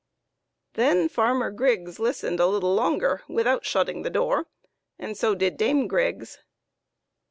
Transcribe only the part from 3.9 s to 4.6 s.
the door,